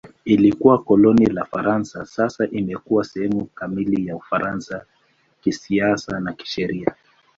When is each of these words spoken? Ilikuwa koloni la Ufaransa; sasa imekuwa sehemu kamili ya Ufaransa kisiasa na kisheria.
Ilikuwa 0.25 0.83
koloni 0.83 1.25
la 1.25 1.43
Ufaransa; 1.43 2.05
sasa 2.05 2.47
imekuwa 2.47 3.03
sehemu 3.03 3.45
kamili 3.45 4.07
ya 4.07 4.15
Ufaransa 4.15 4.85
kisiasa 5.41 6.19
na 6.19 6.33
kisheria. 6.33 6.95